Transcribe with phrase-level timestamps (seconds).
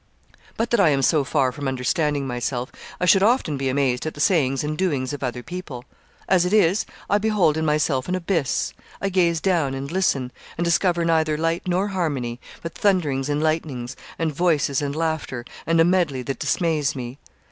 [0.57, 4.15] But that I am so far from understanding myself, I should often be amazed at
[4.15, 5.85] the sayings and doings of other people.
[6.27, 10.65] As it is, I behold in myself an abyss, I gaze down and listen, and
[10.65, 15.85] discover neither light nor harmony, but thunderings and lightnings, and voices and laughter, and a
[15.85, 17.19] medley that dismays me.